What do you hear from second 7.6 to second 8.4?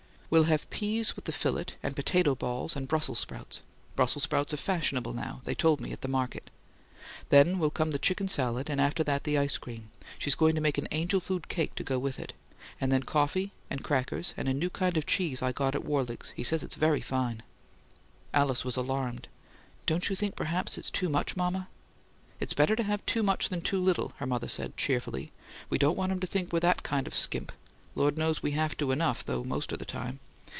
come the chicken